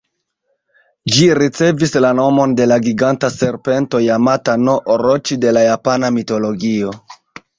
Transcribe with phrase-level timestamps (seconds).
[1.15, 6.95] Ĝi ricevis la nomon de la giganta serpento Jamata-no-Oroĉi de la japana mitologio.